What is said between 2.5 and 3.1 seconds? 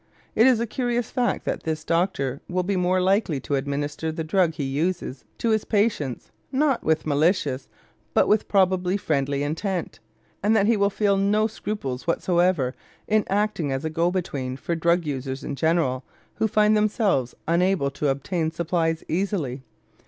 be more than